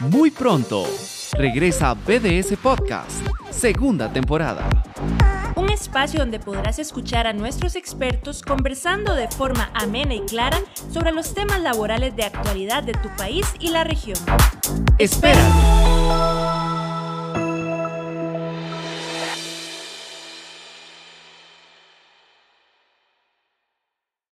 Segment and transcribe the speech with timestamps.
[0.00, 0.86] Muy pronto,
[1.32, 4.66] regresa BDS Podcast, segunda temporada.
[5.56, 10.58] Un espacio donde podrás escuchar a nuestros expertos conversando de forma amena y clara
[10.90, 14.16] sobre los temas laborales de actualidad de tu país y la región.
[14.96, 15.79] Espera.